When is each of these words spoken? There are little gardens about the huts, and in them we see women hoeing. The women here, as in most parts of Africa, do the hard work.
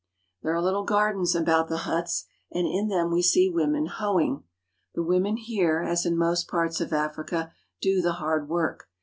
There 0.41 0.55
are 0.55 0.61
little 0.63 0.83
gardens 0.83 1.35
about 1.35 1.69
the 1.69 1.77
huts, 1.85 2.25
and 2.51 2.65
in 2.65 2.87
them 2.87 3.11
we 3.11 3.21
see 3.21 3.51
women 3.51 3.85
hoeing. 3.85 4.41
The 4.95 5.03
women 5.03 5.37
here, 5.37 5.83
as 5.83 6.07
in 6.07 6.17
most 6.17 6.47
parts 6.47 6.81
of 6.81 6.91
Africa, 6.91 7.51
do 7.83 8.01
the 8.01 8.13
hard 8.13 8.49
work. 8.49 8.89